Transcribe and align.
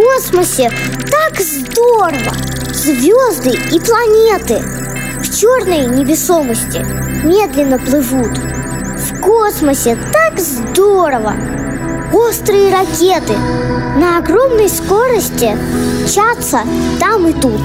космосе 0.00 0.70
так 1.10 1.38
здорово! 1.40 2.32
Звезды 2.72 3.50
и 3.50 3.78
планеты 3.78 4.62
в 5.20 5.38
черной 5.38 5.84
невесомости 5.84 6.78
медленно 7.22 7.78
плывут. 7.78 8.38
В 8.38 9.20
космосе 9.20 9.98
так 10.10 10.40
здорово! 10.40 11.34
Острые 12.14 12.72
ракеты 12.72 13.34
на 13.98 14.18
огромной 14.18 14.70
скорости 14.70 15.54
мчатся 16.04 16.60
там 16.98 17.26
и 17.28 17.34
тут. 17.34 17.60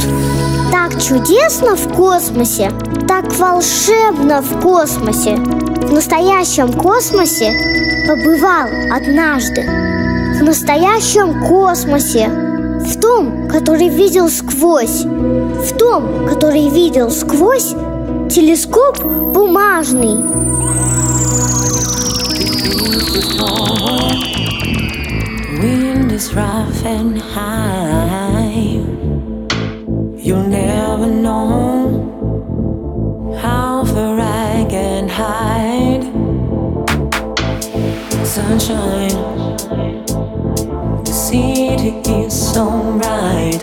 Так 0.71 1.01
чудесно 1.01 1.77
в 1.77 1.93
космосе, 1.93 2.69
так 3.07 3.33
волшебно 3.33 4.41
в 4.41 4.61
космосе. 4.61 5.37
В 5.37 5.93
настоящем 5.93 6.73
космосе 6.73 7.53
побывал 8.05 8.67
однажды. 8.91 9.94
Настоящем 10.45 11.47
космосе. 11.47 12.29
В 12.29 13.01
том, 13.01 13.47
который 13.47 13.89
видел 13.89 14.29
сквозь. 14.29 15.03
В 15.03 15.75
том, 15.75 16.27
который 16.27 16.69
видел 16.69 17.09
сквозь 17.09 17.73
телескоп 18.29 19.03
бумажный. 19.33 20.23
Wind 25.59 26.11
is 26.11 26.31
rough 26.35 26.85
and 26.85 27.19
high. 27.33 28.83
You'll 30.21 30.47
never 30.47 31.07
know 31.07 32.05
how 33.41 33.83
far 33.83 34.19
I 34.19 34.63
can 34.69 35.09
hide. 35.09 36.05
Sunshine, 38.23 39.24
is 42.07 42.53
so 42.53 42.65
bright. 42.97 43.61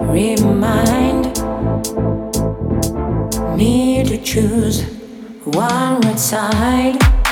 Remind 0.00 1.26
me 3.56 4.04
to 4.04 4.16
choose 4.18 4.82
one 5.44 6.00
red 6.00 6.18
side. 6.18 7.23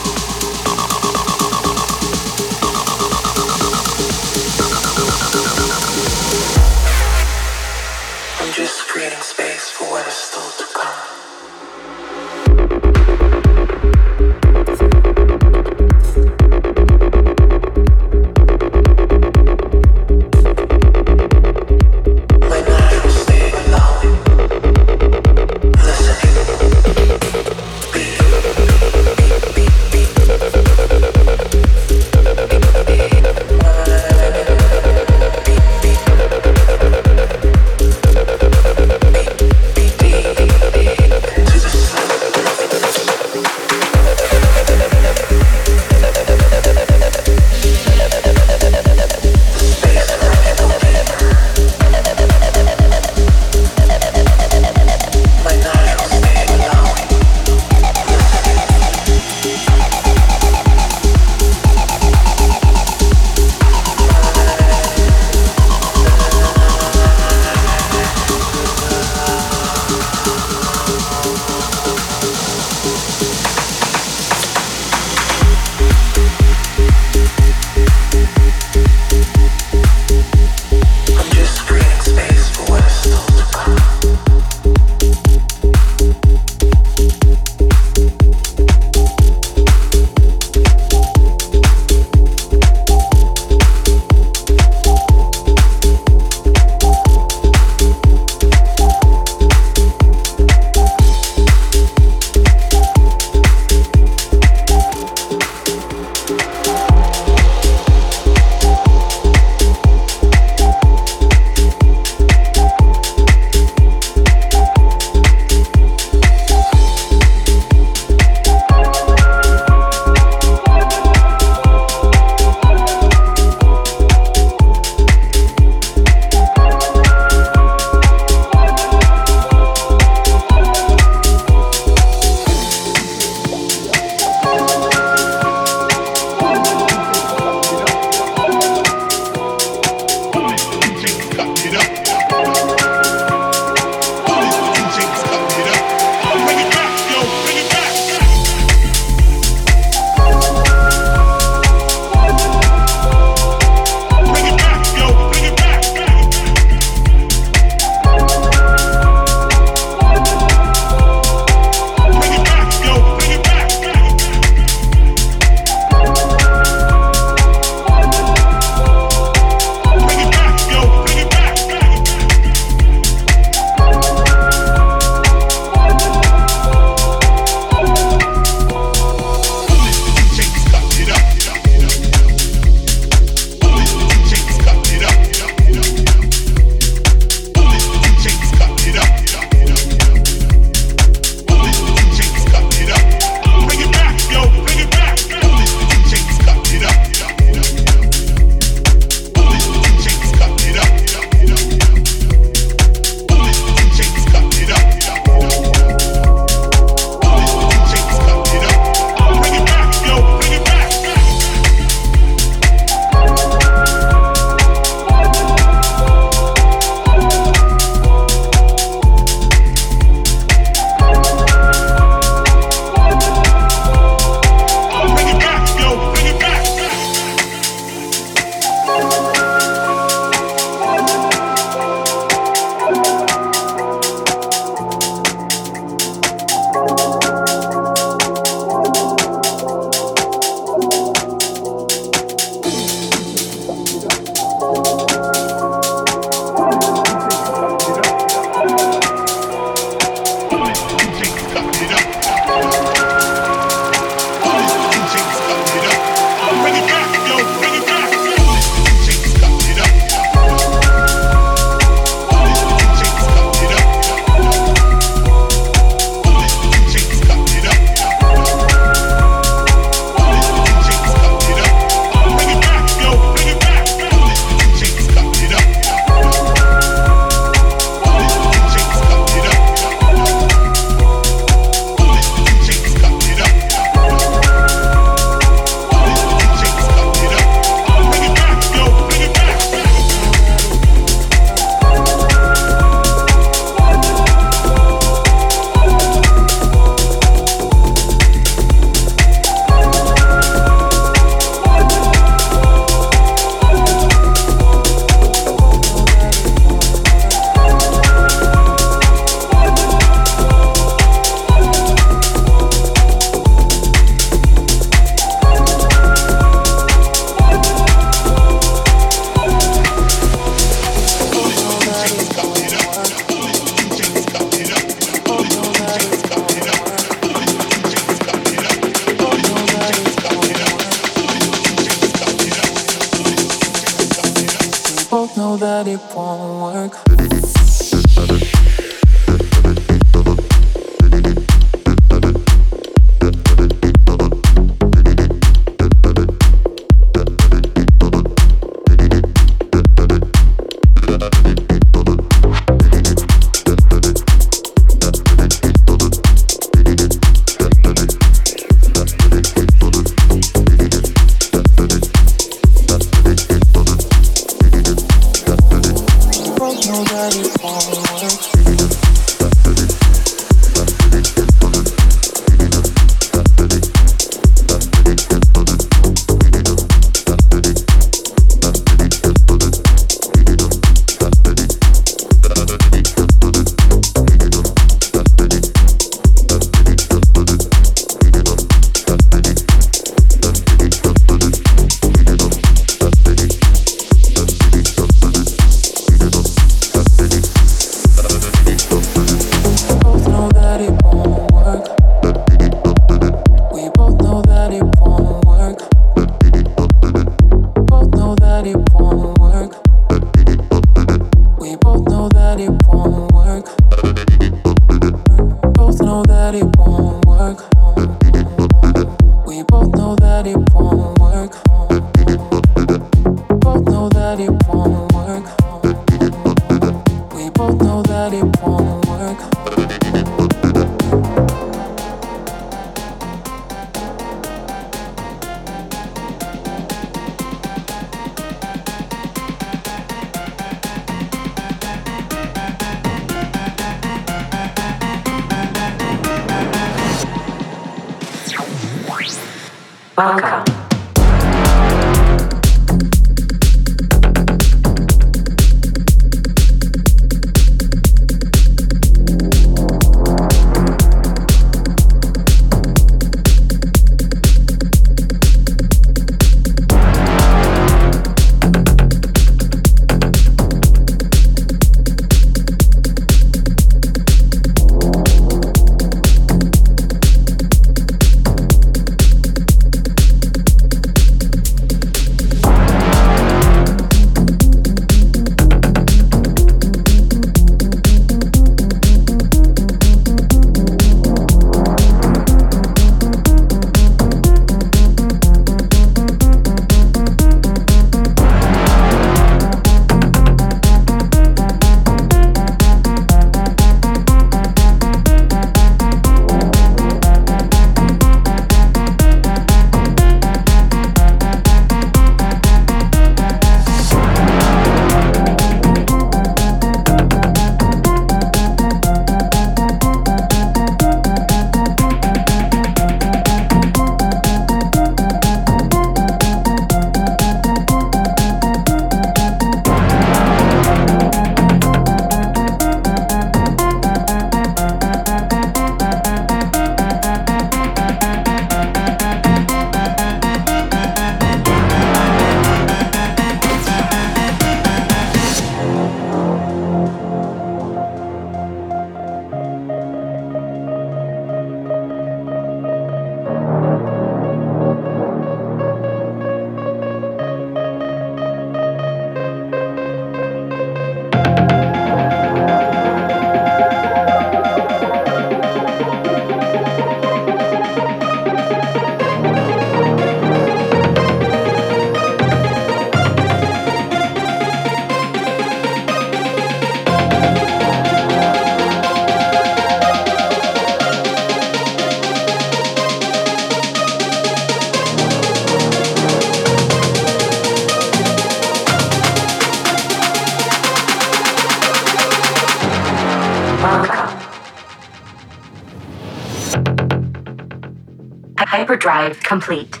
drive 599.01 599.39
complete. 599.41 600.00